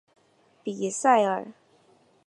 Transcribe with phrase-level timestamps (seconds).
[0.63, 1.45] 比塞尔。